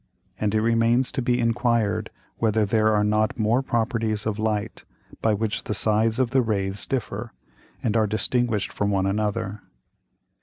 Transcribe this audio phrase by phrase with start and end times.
[0.39, 2.09] And it remains to be enquired,
[2.39, 4.83] whether there are not more Properties of Light
[5.21, 7.33] by which the Sides of the Rays differ,
[7.83, 9.61] and are distinguished from one another.